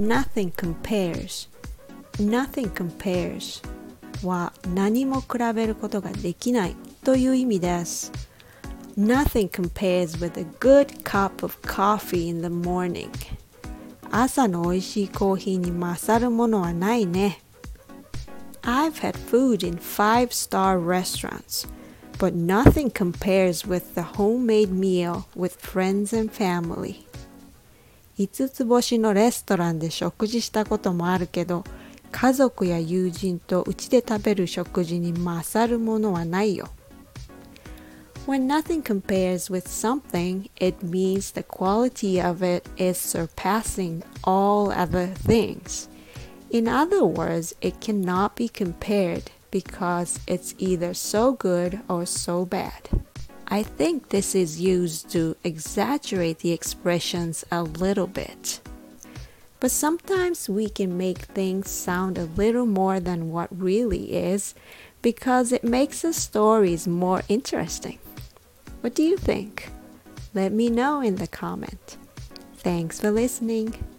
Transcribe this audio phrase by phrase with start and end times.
[0.00, 1.48] nothing compares
[2.18, 3.62] nothing compares
[4.26, 8.12] は何も比べることができないという意味です
[8.98, 13.08] Nothing compares with a good cup of coffee in the morning
[14.10, 17.40] 朝の美味しいコーヒーに勝るものはないね
[18.62, 21.68] I've had food in five-star restaurants
[22.18, 27.06] but nothing compares with the homemade meal with friends and family
[28.17, 31.63] 5つ星のレストランで食事したこともあるけど
[32.11, 36.69] 家族や友人とうちで食べる食事に勝るものはないよ。
[38.25, 45.89] When nothing compares with something, it means the quality of it is surpassing all other things.
[46.49, 52.89] In other words, it cannot be compared because it's either so good or so bad.
[53.55, 58.59] I think this is used to exaggerate the expressions a little bit.
[59.61, 64.55] But sometimes we can make things sound a little more than what really is
[65.01, 67.97] because it makes the stories more interesting.
[68.81, 69.69] What do you think?
[70.33, 71.95] Let me know in the comment.
[72.57, 73.94] Thanks for listening.